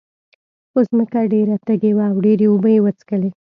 خو 0.71 0.79
ځمکه 0.89 1.19
ډېره 1.33 1.55
تږې 1.67 1.91
وه 1.95 2.05
او 2.11 2.17
ډېرې 2.25 2.45
اوبه 2.49 2.69
یې 2.75 2.83
وڅکلې. 2.83 3.29